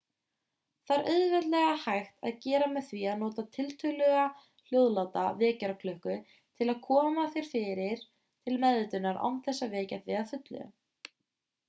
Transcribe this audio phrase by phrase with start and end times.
[0.91, 4.23] það er auðveldlega hægt að gera með því að nota tiltölulega
[4.69, 6.15] hljóðláta vekjaraklukku
[6.61, 10.67] til að koma þér til meðvitundar án þess að vekja þig að fullu